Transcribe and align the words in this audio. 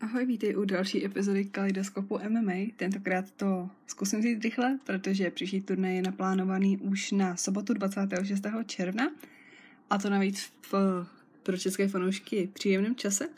Ahoj, 0.00 0.26
vítej 0.26 0.56
u 0.56 0.64
další 0.64 1.04
epizody 1.04 1.44
Kaleidoskopu 1.44 2.18
MMA. 2.28 2.52
Tentokrát 2.76 3.30
to 3.30 3.70
zkusím 3.86 4.22
říct 4.22 4.44
rychle, 4.44 4.78
protože 4.84 5.30
příští 5.30 5.60
turnaj 5.60 5.96
je 5.96 6.02
naplánovaný 6.02 6.78
už 6.78 7.12
na 7.12 7.36
sobotu 7.36 7.74
26. 7.74 8.42
června 8.66 9.10
a 9.90 9.98
to 9.98 10.10
navíc 10.10 10.52
v, 10.62 10.74
pro 11.42 11.56
české 11.56 11.88
fanoušky 11.88 12.50
příjemném 12.52 12.96
čase 12.96 13.28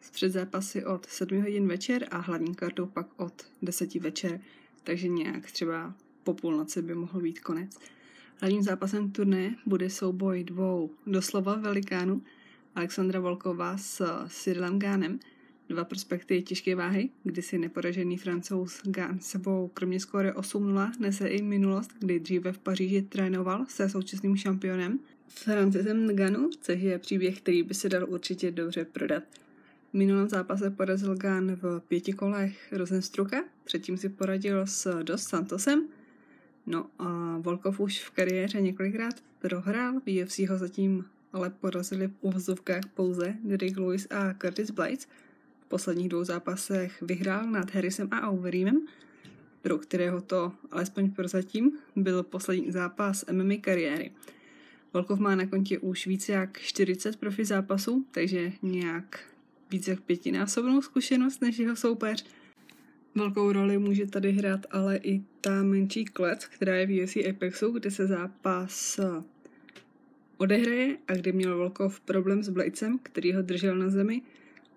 s 0.00 0.10
předzápasy 0.10 0.84
od 0.84 1.06
7 1.06 1.42
hodin 1.42 1.68
večer 1.68 2.08
a 2.10 2.18
hlavní 2.18 2.54
kartou 2.54 2.86
pak 2.86 3.06
od 3.16 3.46
10 3.62 3.94
večer, 3.94 4.40
takže 4.84 5.08
nějak 5.08 5.50
třeba 5.50 5.94
po 6.24 6.34
půlnoci 6.34 6.82
by 6.82 6.94
mohl 6.94 7.20
být 7.20 7.40
konec. 7.40 7.78
Hlavním 8.40 8.62
zápasem 8.62 9.10
turné 9.10 9.56
bude 9.66 9.90
souboj 9.90 10.44
dvou 10.44 10.90
doslova 11.06 11.54
velikánů, 11.54 12.22
Alexandra 12.74 13.20
Volková 13.20 13.78
s 13.78 14.26
Cyrilem 14.28 14.78
Gánem, 14.78 15.18
dva 15.68 15.84
prospekty 15.84 16.42
těžké 16.42 16.74
váhy, 16.74 17.08
kdy 17.24 17.42
si 17.42 17.58
neporažený 17.58 18.16
francouz 18.16 18.80
Gán 18.84 19.20
sebou 19.20 19.70
kromě 19.74 20.00
skóre 20.00 20.32
8-0 20.32 20.92
nese 20.98 21.28
i 21.28 21.42
minulost, 21.42 21.90
kdy 21.98 22.20
dříve 22.20 22.52
v 22.52 22.58
Paříži 22.58 23.02
trénoval 23.02 23.66
se 23.68 23.88
současným 23.88 24.36
šampionem 24.36 24.98
Francizem 25.28 26.16
Ganu, 26.16 26.50
což 26.60 26.80
je 26.80 26.98
příběh, 26.98 27.40
který 27.40 27.62
by 27.62 27.74
se 27.74 27.88
dal 27.88 28.10
určitě 28.10 28.50
dobře 28.50 28.84
prodat. 28.84 29.22
V 29.90 29.94
minulém 29.94 30.28
zápase 30.28 30.70
porazil 30.70 31.16
Gan 31.16 31.56
v 31.56 31.80
pěti 31.88 32.12
kolech 32.12 32.72
Rosenstruka, 32.72 33.44
předtím 33.64 33.96
si 33.96 34.08
poradil 34.08 34.66
s 34.66 35.02
Dos 35.02 35.22
Santosem, 35.22 35.88
no 36.66 36.86
a 36.98 37.38
Volkov 37.38 37.80
už 37.80 38.00
v 38.00 38.10
kariéře 38.10 38.60
několikrát 38.60 39.14
prohrál, 39.38 40.00
v 40.06 40.48
ho 40.48 40.58
zatím 40.58 41.04
ale 41.32 41.50
porazili 41.50 42.08
v 42.08 42.12
uvozovkách 42.20 42.82
pouze 42.94 43.34
Derek 43.44 43.76
Lewis 43.76 44.06
a 44.10 44.34
Curtis 44.34 44.70
Blades. 44.70 45.08
V 45.68 45.70
posledních 45.70 46.08
dvou 46.08 46.24
zápasech 46.24 47.02
vyhrál 47.02 47.46
nad 47.46 47.74
Harrisem 47.74 48.08
a 48.10 48.30
Overeemem, 48.30 48.86
pro 49.62 49.78
kterého 49.78 50.20
to, 50.20 50.52
alespoň 50.70 51.10
prozatím, 51.10 51.72
byl 51.96 52.22
poslední 52.22 52.72
zápas 52.72 53.24
MMA 53.32 53.54
kariéry. 53.60 54.12
Volkov 54.94 55.18
má 55.18 55.34
na 55.34 55.46
kontě 55.46 55.78
už 55.78 56.06
více 56.06 56.32
jak 56.32 56.58
40 56.58 57.16
profi 57.16 57.44
zápasů, 57.44 58.06
takže 58.10 58.52
nějak 58.62 59.20
více 59.70 59.90
jak 59.90 60.00
pětinásobnou 60.00 60.82
zkušenost 60.82 61.42
než 61.42 61.58
jeho 61.58 61.76
soupeř. 61.76 62.26
Velkou 63.14 63.52
roli 63.52 63.78
může 63.78 64.06
tady 64.06 64.32
hrát 64.32 64.66
ale 64.70 64.96
i 64.96 65.22
ta 65.40 65.62
menší 65.62 66.04
klec, 66.04 66.46
která 66.46 66.74
je 66.74 66.86
v 66.86 67.04
UFC 67.04 67.16
Apexu, 67.16 67.70
kde 67.70 67.90
se 67.90 68.06
zápas 68.06 69.00
odehraje 70.36 70.96
a 71.08 71.14
kde 71.14 71.32
měl 71.32 71.56
Volkov 71.56 72.00
problém 72.00 72.42
s 72.42 72.48
Bladesem, 72.48 72.98
který 73.02 73.32
ho 73.32 73.42
držel 73.42 73.76
na 73.76 73.90
zemi 73.90 74.22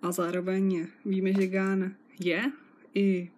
a 0.01 0.11
zároveň 0.11 0.87
víme, 1.05 1.33
že 1.33 1.47
Gán 1.47 1.93
je 2.19 2.51
i 2.95 3.29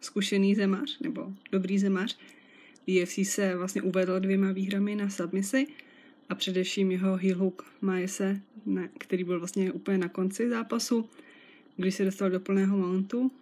zkušený 0.00 0.54
zemař, 0.54 0.98
nebo 1.00 1.32
dobrý 1.52 1.78
zemař. 1.78 2.18
UFC 2.86 3.18
se 3.22 3.56
vlastně 3.56 3.82
uvedl 3.82 4.20
dvěma 4.20 4.52
výhrami 4.52 4.94
na 4.94 5.10
submisi 5.10 5.66
a 6.28 6.34
především 6.34 6.90
jeho 6.90 7.16
heel 7.16 7.38
hook 7.38 7.66
Majese, 7.80 8.40
který 8.98 9.24
byl 9.24 9.38
vlastně 9.38 9.72
úplně 9.72 9.98
na 9.98 10.08
konci 10.08 10.48
zápasu, 10.48 11.08
když 11.76 11.94
se 11.94 12.04
dostal 12.04 12.30
do 12.30 12.40
plného 12.40 12.76
mountu 12.78 13.32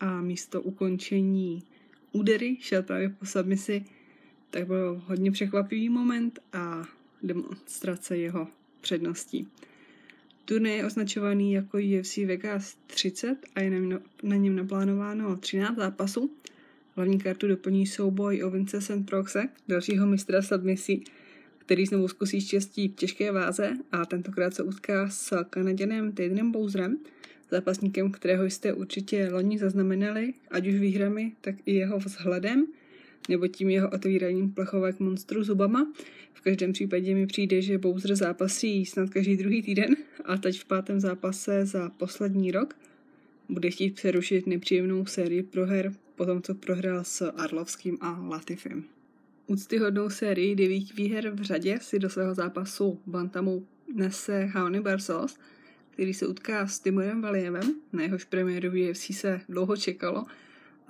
a 0.00 0.20
místo 0.20 0.62
ukončení 0.62 1.62
údery 2.12 2.56
šel 2.60 2.82
právě 2.82 3.08
po 3.08 3.26
submisi, 3.26 3.84
tak 4.50 4.66
byl 4.66 5.02
hodně 5.06 5.30
překvapivý 5.32 5.88
moment 5.88 6.38
a 6.52 6.84
demonstrace 7.22 8.18
jeho 8.18 8.48
předností. 8.80 9.48
Turnaj 10.50 10.76
je 10.76 10.86
označovaný 10.86 11.52
jako 11.52 11.78
UFC 11.78 12.16
Vegas 12.16 12.76
30 12.86 13.36
a 13.54 13.60
je 13.60 13.70
na 14.22 14.36
něm 14.36 14.56
naplánováno 14.56 15.36
13 15.36 15.76
zápasů. 15.76 16.30
Hlavní 16.96 17.18
kartu 17.18 17.48
doplní 17.48 17.86
souboj 17.86 18.44
o 18.44 18.50
Vince 18.50 18.80
St. 18.80 19.06
Proxe, 19.06 19.48
dalšího 19.68 20.06
mistra 20.06 20.42
submisí, 20.42 21.04
který 21.58 21.86
znovu 21.86 22.08
zkusí 22.08 22.40
štěstí 22.40 22.88
v 22.88 22.94
těžké 22.94 23.32
váze 23.32 23.76
a 23.92 24.06
tentokrát 24.06 24.54
se 24.54 24.62
utká 24.62 25.08
s 25.08 25.44
Kanaděnem 25.50 26.12
Tadenem 26.12 26.52
Bowserem, 26.52 26.98
zápasníkem, 27.50 28.12
kterého 28.12 28.44
jste 28.44 28.72
určitě 28.72 29.28
loni 29.32 29.58
zaznamenali, 29.58 30.34
ať 30.50 30.66
už 30.66 30.74
výhrami, 30.74 31.32
tak 31.40 31.54
i 31.66 31.74
jeho 31.74 31.98
vzhledem, 31.98 32.66
nebo 33.30 33.48
tím 33.48 33.70
jeho 33.70 33.90
otvíraním 33.90 34.52
plechovek 34.52 35.00
monstru 35.00 35.44
zubama. 35.44 35.92
V 36.34 36.40
každém 36.40 36.72
případě 36.72 37.14
mi 37.14 37.26
přijde, 37.26 37.62
že 37.62 37.78
Bowser 37.78 38.16
zápasí 38.16 38.86
snad 38.86 39.10
každý 39.10 39.36
druhý 39.36 39.62
týden 39.62 39.96
a 40.24 40.36
teď 40.36 40.60
v 40.60 40.64
pátém 40.64 41.00
zápase 41.00 41.66
za 41.66 41.88
poslední 41.88 42.50
rok 42.50 42.76
bude 43.48 43.70
chtít 43.70 43.94
přerušit 43.94 44.46
nepříjemnou 44.46 45.06
sérii 45.06 45.42
proher 45.42 45.92
po 46.16 46.26
tom, 46.26 46.42
co 46.42 46.54
prohrál 46.54 47.04
s 47.04 47.30
Arlovským 47.30 47.98
a 48.00 48.20
Latifem. 48.28 48.84
Úctyhodnou 49.46 50.10
sérii 50.10 50.54
devíti 50.54 50.92
výher 50.94 51.30
v 51.30 51.42
řadě 51.42 51.78
si 51.82 51.98
do 51.98 52.10
svého 52.10 52.34
zápasu 52.34 53.00
Bantamu 53.06 53.66
nese 53.94 54.44
Haony 54.44 54.80
Barsos, 54.80 55.38
který 55.90 56.14
se 56.14 56.26
utká 56.26 56.66
s 56.66 56.80
Timurem 56.80 57.22
Valievem, 57.22 57.74
na 57.92 58.02
jehož 58.02 58.24
premiéru 58.24 58.68
UFC 58.90 59.14
se 59.14 59.40
dlouho 59.48 59.76
čekalo 59.76 60.24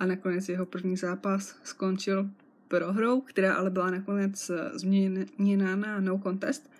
a 0.01 0.05
nakonec 0.05 0.49
jeho 0.49 0.65
první 0.65 0.97
zápas 0.97 1.59
skončil 1.63 2.29
prohrou, 2.67 3.21
která 3.21 3.53
ale 3.53 3.69
byla 3.69 3.91
nakonec 3.91 4.51
změněna 4.73 5.75
na 5.75 5.99
no 5.99 6.19
contest, 6.23 6.71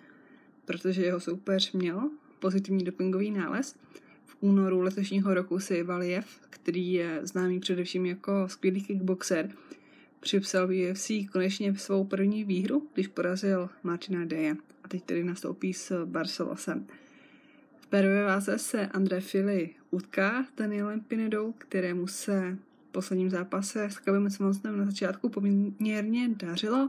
protože 0.64 1.02
jeho 1.02 1.20
soupeř 1.20 1.72
měl 1.72 2.10
pozitivní 2.38 2.84
dopingový 2.84 3.30
nález. 3.30 3.76
V 4.26 4.36
únoru 4.40 4.80
letošního 4.80 5.34
roku 5.34 5.58
si 5.60 5.82
Valiev, 5.82 6.40
který 6.50 6.92
je 6.92 7.20
známý 7.22 7.60
především 7.60 8.06
jako 8.06 8.48
skvělý 8.48 8.84
kickboxer, 8.84 9.50
připsal 10.20 10.68
UFC 10.68 11.10
konečně 11.32 11.74
svou 11.74 12.04
první 12.04 12.44
výhru, 12.44 12.88
když 12.94 13.08
porazil 13.08 13.70
Martina 13.82 14.24
Deje 14.24 14.56
a 14.84 14.88
teď 14.88 15.04
tedy 15.04 15.24
nastoupí 15.24 15.74
s 15.74 16.04
Barcelosem. 16.04 16.86
V 17.80 17.86
prvé 17.86 18.24
váze 18.24 18.58
se 18.58 18.86
André 18.86 19.20
Fili 19.20 19.70
utká 19.90 20.44
s 20.44 20.52
Danielem 20.56 21.00
Pinedou, 21.00 21.52
kterému 21.52 22.06
se 22.06 22.58
posledním 22.92 23.30
zápase 23.30 23.84
s 23.84 23.98
Kabem 23.98 24.30
Simonsem 24.30 24.78
na 24.78 24.84
začátku 24.84 25.28
poměrně 25.28 26.28
dařilo, 26.28 26.88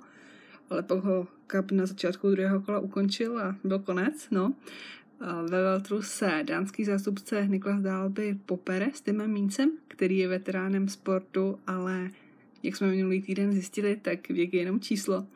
ale 0.70 0.84
pak 0.84 1.04
ho 1.04 1.28
Kab 1.48 1.72
na 1.72 1.86
začátku 1.86 2.32
druhého 2.32 2.62
kola 2.62 2.80
ukončil 2.80 3.40
a 3.40 3.56
byl 3.64 3.80
konec, 3.80 4.28
no. 4.32 4.54
Ve 5.50 5.64
Veltru 5.64 6.02
se 6.02 6.44
dánský 6.44 6.86
zástupce 6.86 7.48
Niklas 7.48 7.82
Dálby 7.82 8.38
popere 8.46 8.90
s 8.94 9.02
Timem 9.02 9.32
Míncem, 9.32 9.72
který 9.88 10.18
je 10.18 10.28
veteránem 10.28 10.88
sportu, 10.88 11.60
ale 11.68 12.10
jak 12.64 12.76
jsme 12.76 12.88
minulý 12.88 13.22
týden 13.22 13.54
zjistili, 13.54 13.96
tak 14.02 14.30
věk 14.30 14.54
je 14.54 14.60
jenom 14.60 14.80
číslo. 14.80 15.28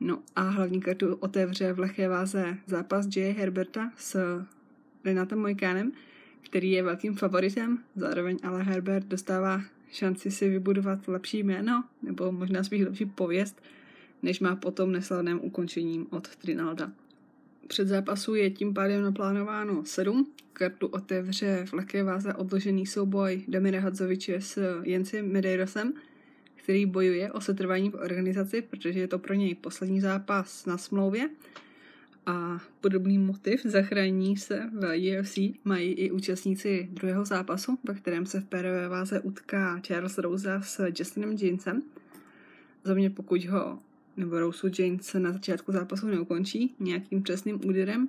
No 0.00 0.22
a 0.36 0.42
hlavní 0.42 0.80
kartu 0.80 1.14
otevře 1.14 1.72
v 1.72 1.78
lehké 1.78 2.08
váze 2.08 2.56
zápas 2.66 3.16
J. 3.16 3.32
Herberta 3.32 3.92
s 3.96 4.42
Renatem 5.04 5.38
Mojkánem, 5.38 5.92
který 6.42 6.70
je 6.70 6.82
velkým 6.82 7.16
favoritem, 7.16 7.78
zároveň 7.96 8.38
ale 8.42 8.62
Herbert 8.62 9.06
dostává 9.06 9.62
šanci 9.90 10.30
si 10.30 10.48
vybudovat 10.48 11.08
lepší 11.08 11.38
jméno, 11.38 11.84
nebo 12.02 12.32
možná 12.32 12.64
spíš 12.64 12.84
lepší 12.84 13.06
pověst, 13.06 13.62
než 14.22 14.40
má 14.40 14.56
potom 14.56 14.92
neslavném 14.92 15.40
ukončením 15.42 16.06
od 16.10 16.36
Trinalda. 16.36 16.92
Před 17.66 17.88
zápasu 17.88 18.34
je 18.34 18.50
tím 18.50 18.74
pádem 18.74 19.02
naplánováno 19.02 19.84
7. 19.84 20.26
Kartu 20.52 20.86
otevře 20.86 21.66
v 21.66 21.72
lehké 21.72 22.04
váze 22.04 22.34
odložený 22.34 22.86
souboj 22.86 23.44
Damira 23.48 23.80
Hadzoviče 23.80 24.40
s 24.40 24.80
Jencem 24.82 25.32
Medeirosem– 25.32 25.92
který 26.68 26.86
bojuje 26.86 27.32
o 27.32 27.40
setrvání 27.40 27.90
v 27.90 27.94
organizaci, 27.94 28.62
protože 28.62 29.00
je 29.00 29.08
to 29.08 29.18
pro 29.18 29.34
něj 29.34 29.54
poslední 29.54 30.00
zápas 30.00 30.66
na 30.66 30.78
smlouvě. 30.78 31.28
A 32.28 32.60
podobný 32.80 33.18
motiv 33.18 33.62
zachrání 33.64 34.36
se 34.36 34.70
v 34.72 35.20
UFC 35.20 35.38
mají 35.64 35.92
i 35.92 36.10
účastníci 36.10 36.88
druhého 36.92 37.24
zápasu, 37.24 37.78
ve 37.84 37.94
kterém 37.94 38.26
se 38.26 38.40
v 38.40 38.44
pérové 38.44 38.88
váze 38.88 39.20
utká 39.20 39.80
Charles 39.80 40.18
Rosa 40.18 40.60
s 40.60 40.86
Justinem 40.98 41.32
Jamesem. 41.32 41.82
Za 42.84 42.94
mě 42.94 43.10
pokud 43.10 43.44
ho 43.44 43.78
nebo 44.16 44.40
Rose 44.40 44.70
James 44.78 45.14
na 45.14 45.32
začátku 45.32 45.72
zápasu 45.72 46.06
neukončí 46.06 46.74
nějakým 46.80 47.22
přesným 47.22 47.60
úderem, 47.64 48.08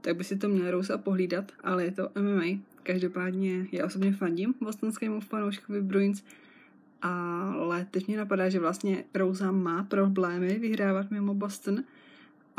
tak 0.00 0.16
by 0.16 0.24
si 0.24 0.36
to 0.36 0.48
měl 0.48 0.70
Rosa 0.70 0.98
pohlídat, 0.98 1.52
ale 1.64 1.84
je 1.84 1.90
to 1.90 2.10
MMA. 2.20 2.60
Každopádně 2.82 3.66
já 3.72 3.86
osobně 3.86 4.12
fandím 4.12 4.54
bostonskému 4.60 5.20
fanouškovi 5.20 5.82
Bruins, 5.82 6.22
ale 7.02 7.86
teď 7.90 8.06
mě 8.06 8.16
napadá, 8.16 8.48
že 8.48 8.60
vlastně 8.60 9.04
Rosa 9.14 9.50
má 9.50 9.84
problémy 9.84 10.58
vyhrávat 10.58 11.10
mimo 11.10 11.34
Boston, 11.34 11.84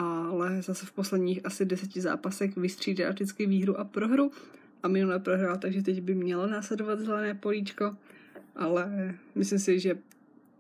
ale 0.02 0.62
zase 0.62 0.86
v 0.86 0.92
posledních 0.92 1.46
asi 1.46 1.66
deseti 1.66 2.02
zápasech 2.02 2.56
vystřídá 2.56 3.10
vždycky 3.10 3.46
výhru 3.46 3.80
a 3.80 3.84
prohru 3.84 4.32
a 4.84 4.88
minule 4.88 5.20
prohrál, 5.20 5.58
takže 5.58 5.82
teď 5.82 6.02
by 6.02 6.16
mělo 6.16 6.48
následovat 6.48 7.00
zelené 7.00 7.34
políčko, 7.34 7.96
ale 8.56 9.16
myslím 9.36 9.60
si, 9.60 9.80
že 9.80 9.98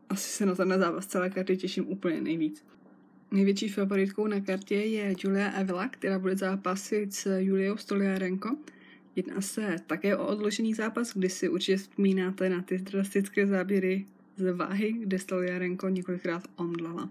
asi 0.09 0.29
se 0.29 0.45
na 0.45 0.55
ten 0.55 0.79
zápas 0.79 1.07
celé 1.07 1.29
karty 1.29 1.57
těším 1.57 1.87
úplně 1.87 2.21
nejvíc. 2.21 2.65
Největší 3.31 3.69
favoritkou 3.69 4.27
na 4.27 4.39
kartě 4.39 4.75
je 4.75 5.15
Julia 5.23 5.49
Evela, 5.49 5.87
která 5.87 6.19
bude 6.19 6.35
zápasit 6.35 7.13
s 7.13 7.39
Juliou 7.39 7.77
Stoliarenko, 7.77 8.57
Jedná 9.15 9.41
se 9.41 9.75
také 9.87 10.17
o 10.17 10.27
odložený 10.27 10.73
zápas, 10.73 11.13
kdy 11.13 11.29
si 11.29 11.49
určitě 11.49 11.77
vzpomínáte 11.77 12.49
na 12.49 12.61
ty 12.61 12.77
drastické 12.77 13.47
záběry 13.47 14.05
z 14.37 14.53
váhy, 14.53 14.91
kde 14.91 15.19
Stoljarenko 15.19 15.89
několikrát 15.89 16.43
omdlala. 16.55 17.09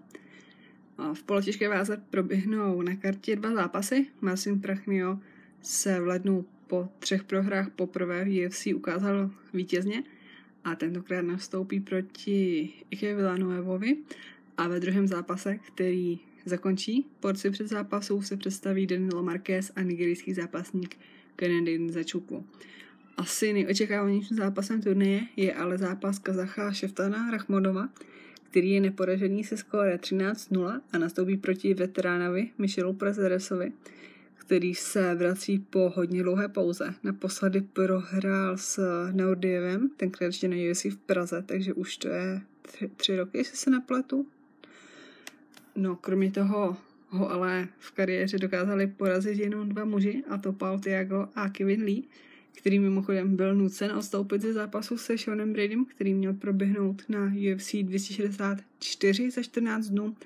V 1.12 1.22
polotěžké 1.22 1.68
váze 1.68 2.02
proběhnou 2.10 2.82
na 2.82 2.96
kartě 2.96 3.36
dva 3.36 3.54
zápasy. 3.54 4.06
Marcin 4.20 4.60
Prachnio 4.60 5.18
se 5.62 6.00
v 6.00 6.06
lednu 6.06 6.46
po 6.66 6.88
třech 6.98 7.24
prohrách 7.24 7.70
poprvé 7.70 8.24
v 8.24 8.46
UFC 8.46 8.66
ukázal 8.74 9.30
vítězně 9.54 10.02
a 10.64 10.74
tentokrát 10.74 11.22
nastoupí 11.22 11.80
proti 11.80 12.68
Ike 12.90 13.14
Villanuevovi 13.14 13.96
a 14.56 14.68
ve 14.68 14.80
druhém 14.80 15.06
zápase, 15.06 15.58
který 15.58 16.18
zakončí 16.44 17.06
porci 17.20 17.50
před 17.50 17.68
zápasů, 17.68 18.22
se 18.22 18.36
představí 18.36 18.86
Danilo 18.86 19.22
Marquez 19.22 19.72
a 19.76 19.82
nigerijský 19.82 20.34
zápasník 20.34 20.96
Kennedy 21.36 21.92
Začupu. 21.92 22.46
Asi 23.16 23.52
nejočekávanějším 23.52 24.36
zápasem 24.36 24.82
turnaje 24.82 25.20
je 25.36 25.54
ale 25.54 25.78
zápas 25.78 26.18
Kazacha 26.18 26.72
Šeftana 26.72 27.30
Rachmodova, 27.30 27.88
který 28.50 28.70
je 28.70 28.80
neporažený 28.80 29.44
se 29.44 29.56
skóre 29.56 29.96
13-0 29.96 30.80
a 30.92 30.98
nastoupí 30.98 31.36
proti 31.36 31.74
veteránovi 31.74 32.50
Michelu 32.58 32.92
Prezeresovi, 32.92 33.72
který 34.34 34.74
se 34.74 35.14
vrací 35.14 35.58
po 35.58 35.92
hodně 35.96 36.22
dlouhé 36.22 36.48
pauze. 36.48 36.94
Naposledy 37.02 37.60
prohrál 37.60 38.56
s 38.56 38.80
Neurdievem, 39.12 39.90
tenkrát 39.96 40.26
ještě 40.26 40.48
na 40.48 40.56
UFC 40.70 40.84
v 40.84 40.96
Praze, 40.96 41.42
takže 41.46 41.72
už 41.72 41.96
to 41.96 42.08
je 42.08 42.40
tři, 42.62 42.90
tři 42.96 43.16
roky, 43.16 43.38
jestli 43.38 43.56
se 43.56 43.70
napletu. 43.70 44.26
No, 45.76 45.96
kromě 45.96 46.30
toho 46.30 46.76
ho 47.08 47.30
ale 47.30 47.68
v 47.78 47.90
kariéře 47.90 48.38
dokázali 48.38 48.86
porazit 48.86 49.38
jenom 49.38 49.68
dva 49.68 49.84
muži, 49.84 50.24
a 50.28 50.38
to 50.38 50.52
Paul 50.52 50.78
Tiago 50.78 51.28
a 51.34 51.48
Kevin 51.48 51.82
Lee, 51.82 52.02
který 52.52 52.78
mimochodem 52.78 53.36
byl 53.36 53.54
nucen 53.54 53.92
odstoupit 53.92 54.42
ze 54.42 54.52
zápasu 54.52 54.98
se 54.98 55.18
Seanem 55.18 55.52
Bradym, 55.52 55.84
který 55.84 56.14
měl 56.14 56.34
proběhnout 56.34 57.02
na 57.08 57.32
UFC 57.54 57.74
264 57.82 59.30
za 59.30 59.42
14 59.42 59.86
dnů. 59.86 60.16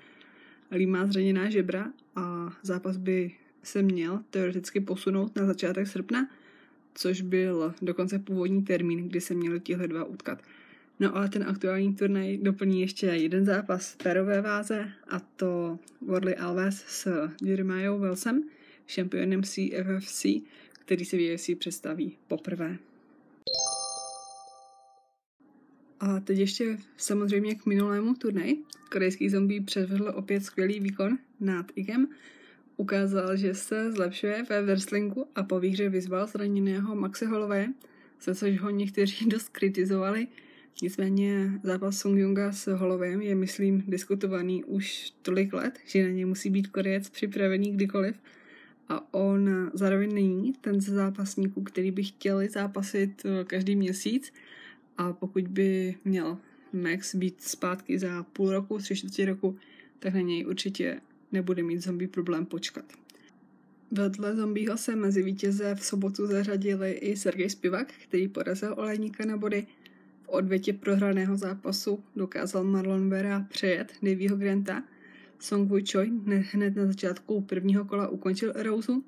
Lee 0.70 0.86
má 0.86 1.06
zraněná 1.06 1.50
žebra 1.50 1.92
a 2.16 2.52
zápas 2.62 2.96
by 2.96 3.32
se 3.62 3.82
měl 3.82 4.20
teoreticky 4.30 4.80
posunout 4.80 5.36
na 5.36 5.46
začátek 5.46 5.86
srpna, 5.86 6.28
což 6.94 7.20
byl 7.20 7.74
dokonce 7.82 8.18
původní 8.18 8.62
termín, 8.62 9.08
kdy 9.08 9.20
se 9.20 9.34
měli 9.34 9.60
tihle 9.60 9.88
dva 9.88 10.04
utkat. 10.04 10.42
No 11.00 11.16
ale 11.16 11.28
ten 11.28 11.42
aktuální 11.42 11.94
turnaj 11.94 12.38
doplní 12.38 12.80
ještě 12.80 13.06
jeden 13.06 13.44
zápas 13.44 13.96
perové 14.02 14.40
váze 14.40 14.88
a 15.08 15.20
to 15.20 15.78
Worley 16.00 16.36
Alves 16.38 16.84
s 16.88 17.28
Jeremiah 17.42 18.00
Wilsem, 18.00 18.42
šampionem 18.86 19.42
CFFC, 19.42 20.26
který 20.84 21.04
se 21.04 21.16
v 21.16 21.34
UFC 21.34 21.50
představí 21.58 22.16
poprvé. 22.28 22.78
A 26.00 26.20
teď 26.20 26.38
ještě 26.38 26.78
samozřejmě 26.96 27.54
k 27.54 27.66
minulému 27.66 28.14
turnaji. 28.14 28.62
Korejský 28.92 29.30
zombie 29.30 29.62
předvedl 29.62 30.12
opět 30.14 30.44
skvělý 30.44 30.80
výkon 30.80 31.18
nad 31.40 31.66
Igem. 31.74 32.08
Ukázal, 32.76 33.36
že 33.36 33.54
se 33.54 33.92
zlepšuje 33.92 34.42
ve 34.48 34.62
wrestlingu 34.62 35.26
a 35.34 35.42
po 35.42 35.60
výhře 35.60 35.88
vyzval 35.88 36.26
zraněného 36.26 36.94
Maxe 36.96 37.26
Holloway, 37.26 37.66
za 38.22 38.34
což 38.34 38.60
ho 38.60 38.70
někteří 38.70 39.26
dost 39.28 39.48
kritizovali. 39.48 40.26
Nicméně 40.82 41.60
zápas 41.62 41.98
Sung 41.98 42.18
Junga 42.18 42.52
s 42.52 42.76
Hollowayem 42.76 43.22
je, 43.22 43.34
myslím, 43.34 43.84
diskutovaný 43.86 44.64
už 44.64 45.12
tolik 45.22 45.52
let, 45.52 45.78
že 45.86 46.02
na 46.02 46.08
ně 46.08 46.26
musí 46.26 46.50
být 46.50 46.66
Korejec 46.66 47.10
připravený 47.10 47.72
kdykoliv– 47.72 48.16
a 48.88 49.14
on 49.14 49.70
zároveň 49.74 50.14
není 50.14 50.52
ten 50.52 50.80
ze 50.80 50.94
zápasníků, 50.94 51.62
který 51.62 51.90
by 51.90 52.02
chtěli 52.02 52.48
zápasit 52.48 53.22
eh, 53.24 53.44
každý 53.44 53.76
měsíc 53.76 54.32
a 54.98 55.12
pokud 55.12 55.48
by 55.48 55.94
měl 56.04 56.38
Max 56.72 57.14
být 57.14 57.42
zpátky 57.42 57.98
za 57.98 58.22
půl 58.22 58.50
roku, 58.50 58.78
tři 58.78 58.96
čtvrtě 58.96 59.26
roku, 59.26 59.56
tak 59.98 60.14
na 60.14 60.20
něj 60.20 60.46
určitě 60.46 61.00
nebude 61.32 61.62
mít 61.62 61.82
zombie 61.82 62.08
problém 62.08 62.46
počkat. 62.46 62.84
Vedle 63.90 64.36
zombího 64.36 64.76
se 64.76 64.96
mezi 64.96 65.22
vítěze 65.22 65.74
v 65.74 65.84
sobotu 65.84 66.26
zařadili 66.26 66.92
i 66.92 67.16
Sergej 67.16 67.50
Spivak, 67.50 67.92
který 67.92 68.28
porazil 68.28 68.74
Olejníka 68.78 69.24
na 69.24 69.36
body. 69.36 69.66
V 70.22 70.28
odvětě 70.28 70.72
prohraného 70.72 71.36
zápasu 71.36 72.04
dokázal 72.16 72.64
Marlon 72.64 73.10
Vera 73.10 73.46
přejet 73.50 73.92
Davyho 74.02 74.36
Granta– 74.36 74.82
Song 75.44 75.70
Woo 75.70 75.80
Choi 75.92 76.12
hned 76.52 76.76
na 76.76 76.86
začátku 76.86 77.40
prvního 77.40 77.84
kola 77.84 78.08
ukončil 78.08 78.52
Erousu 78.54 79.04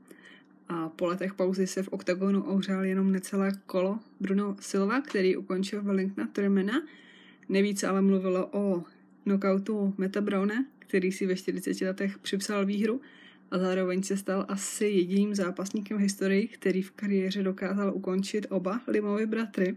a 0.69 0.89
po 0.89 1.07
letech 1.07 1.35
pauzy 1.35 1.67
se 1.67 1.83
v 1.83 1.89
oktagonu 1.89 2.43
ohřál 2.43 2.85
jenom 2.85 3.13
necelé 3.13 3.53
kolo 3.67 3.99
Bruno 4.21 4.57
Silva, 4.61 5.01
který 5.01 5.37
ukončil 5.37 5.83
Wellingtona 5.83 6.29
Turmena. 6.33 6.83
Nejvíc 7.49 7.85
ale 7.85 8.03
mluvilo 8.03 8.49
o 8.53 8.85
knockoutu 9.25 9.95
Meta 9.99 10.21
Browne, 10.21 10.67
který 10.79 11.13
si 11.13 11.27
ve 11.27 11.37
40 11.37 11.81
letech 11.81 12.19
připsal 12.19 12.67
výhru 12.67 13.01
a 13.51 13.59
zároveň 13.59 14.03
se 14.03 14.17
stal 14.17 14.47
asi 14.49 14.85
jediným 14.85 15.35
zápasníkem 15.35 15.99
v 15.99 16.01
historii, 16.01 16.49
který 16.49 16.83
v 16.83 16.91
kariéře 16.91 17.43
dokázal 17.43 17.95
ukončit 17.95 18.47
oba 18.51 18.81
Limovi 18.87 19.27
bratry. 19.27 19.77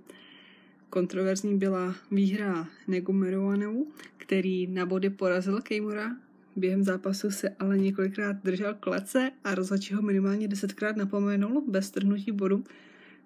Kontroverzní 0.89 1.57
byla 1.57 1.95
výhra 2.11 2.67
Negumeruaneu, 2.87 3.87
který 4.17 4.67
na 4.67 4.85
body 4.85 5.09
porazil 5.09 5.61
Kejmura 5.61 6.15
Během 6.59 6.83
zápasu 6.83 7.31
se 7.31 7.49
ale 7.49 7.77
několikrát 7.77 8.37
držel 8.43 8.73
klece 8.79 9.31
a 9.43 9.55
rozhodčí 9.55 9.93
ho 9.93 10.01
minimálně 10.01 10.47
desetkrát 10.47 10.97
napomenul 10.97 11.63
bez 11.67 11.85
strhnutí 11.85 12.31
bodu, 12.31 12.63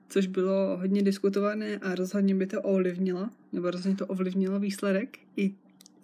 což 0.09 0.27
bylo 0.27 0.77
hodně 0.77 1.01
diskutované 1.01 1.77
a 1.77 1.95
rozhodně 1.95 2.35
by 2.35 2.45
to 2.45 2.61
ovlivnilo, 2.61 3.29
nebo 3.53 3.71
rozhodně 3.71 3.97
to 3.97 4.07
ovlivnilo 4.07 4.59
výsledek 4.59 5.19
i 5.37 5.55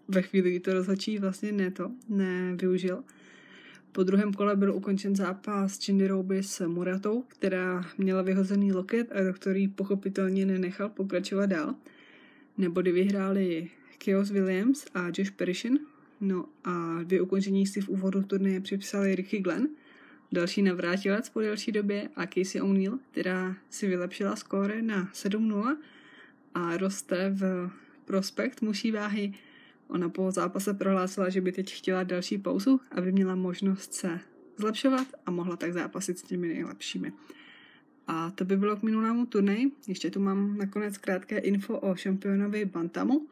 ve 0.07 0.21
chvíli, 0.21 0.49
kdy 0.49 0.59
to 0.59 0.73
rozhodčí 0.73 1.17
vlastně 1.17 1.51
ne 1.51 1.71
to, 1.71 1.91
nevyužil. 2.09 3.03
Po 3.91 4.03
druhém 4.03 4.33
kole 4.33 4.55
byl 4.55 4.75
ukončen 4.75 5.15
zápas 5.15 5.77
Cindy 5.77 6.07
Roby 6.07 6.43
s 6.43 6.67
Muratou, 6.67 7.23
která 7.27 7.85
měla 7.97 8.21
vyhozený 8.21 8.71
loket 8.71 9.11
a 9.11 9.23
doktor 9.23 9.57
jí 9.57 9.67
pochopitelně 9.67 10.45
nenechal 10.45 10.89
pokračovat 10.89 11.45
dál. 11.45 11.75
Nebody 12.57 12.91
vyhráli 12.91 13.69
Chaos 14.05 14.31
Williams 14.31 14.85
a 14.93 15.07
Josh 15.17 15.31
Perishin, 15.31 15.79
No 16.21 16.45
a 16.63 17.03
dvě 17.03 17.21
ukončení 17.21 17.67
si 17.67 17.81
v 17.81 17.89
úvodu 17.89 18.23
turnaje 18.23 18.61
připsali 18.61 19.15
Ricky 19.15 19.39
Glenn, 19.39 19.67
další 20.31 20.61
navrátilec 20.61 21.29
po 21.29 21.39
delší 21.39 21.71
době 21.71 22.09
a 22.15 22.25
Casey 22.25 22.61
O'Neill, 22.61 22.99
která 23.11 23.55
si 23.69 23.87
vylepšila 23.87 24.35
skóre 24.35 24.81
na 24.81 25.09
7-0 25.13 25.77
a 26.53 26.77
roste 26.77 27.29
v 27.29 27.69
prospekt 28.05 28.61
muší 28.61 28.91
váhy. 28.91 29.33
Ona 29.87 30.09
po 30.09 30.31
zápase 30.31 30.73
prohlásila, 30.73 31.29
že 31.29 31.41
by 31.41 31.51
teď 31.51 31.73
chtěla 31.73 32.03
další 32.03 32.37
pauzu, 32.37 32.81
aby 32.91 33.11
měla 33.11 33.35
možnost 33.35 33.93
se 33.93 34.19
zlepšovat 34.57 35.07
a 35.25 35.31
mohla 35.31 35.55
tak 35.55 35.73
zápasit 35.73 36.19
s 36.19 36.23
těmi 36.23 36.47
nejlepšími. 36.47 37.13
A 38.07 38.31
to 38.31 38.45
by 38.45 38.57
bylo 38.57 38.75
k 38.75 38.83
minulému 38.83 39.25
turnaji. 39.25 39.71
Ještě 39.87 40.11
tu 40.11 40.19
mám 40.19 40.57
nakonec 40.57 40.97
krátké 40.97 41.37
info 41.37 41.79
o 41.79 41.95
šampionovi 41.95 42.65
Bantamu. 42.65 43.27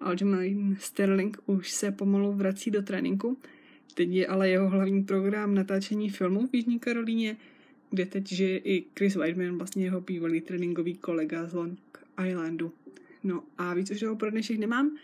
Aljamain 0.00 0.76
Sterling 0.80 1.38
už 1.46 1.70
se 1.70 1.92
pomalu 1.92 2.32
vrací 2.32 2.70
do 2.70 2.82
tréninku. 2.82 3.38
Teď 3.94 4.10
je 4.10 4.26
ale 4.26 4.48
jeho 4.48 4.68
hlavní 4.68 5.04
program 5.04 5.54
natáčení 5.54 6.10
filmu 6.10 6.46
v 6.46 6.54
Jižní 6.54 6.78
Karolíně, 6.78 7.36
kde 7.90 8.06
teď 8.06 8.28
žije 8.28 8.58
i 8.58 8.84
Chris 8.98 9.16
Weidman, 9.16 9.58
vlastně 9.58 9.84
jeho 9.84 10.00
bývalý 10.00 10.40
tréninkový 10.40 10.94
kolega 10.94 11.46
z 11.46 11.54
Long 11.54 11.78
Islandu. 12.28 12.72
No 13.24 13.42
a 13.58 13.74
víc 13.74 13.90
už 13.90 14.00
toho 14.00 14.16
pro 14.16 14.30
dnešek 14.30 14.58
nemám. 14.58 14.96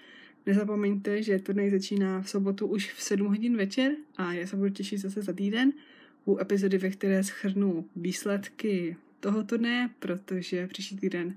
Nezapomeňte, 0.47 1.23
že 1.23 1.38
turnaj 1.38 1.70
začíná 1.70 2.23
v 2.23 2.30
sobotu 2.30 2.66
už 2.66 2.92
v 2.92 3.02
7 3.02 3.26
hodin 3.26 3.56
večer 3.56 3.92
a 4.16 4.32
já 4.32 4.47
se 4.47 4.56
budu 4.56 4.68
těšit 4.68 4.99
zase 4.99 5.23
za 5.23 5.32
týden 5.32 5.73
u 6.25 6.38
epizody, 6.38 6.78
ve 6.78 6.90
které 6.90 7.25
schrnu 7.25 7.85
výsledky 7.97 8.97
toho 9.20 9.44
turnaje, 9.44 9.90
protože 9.99 10.66
příští 10.66 10.97
týden 10.97 11.37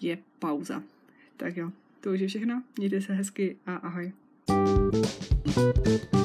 je 0.00 0.18
pauza. 0.38 0.82
Tak 1.36 1.56
jo, 1.56 1.72
to 2.00 2.10
už 2.10 2.20
je 2.20 2.28
všechno. 2.28 2.62
Mějte 2.78 3.00
se 3.00 3.12
hezky 3.12 3.56
a 3.66 3.76
ahoj. 3.76 4.12
thank 4.48 6.12
you 6.12 6.17